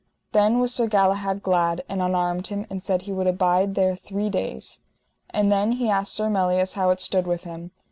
[0.31, 4.31] Then was Sir Galahad glad, and unarmed him, and said he would abide there three
[4.31, 4.79] days.
[5.29, 7.69] And then he asked Sir Melias how it stood with him.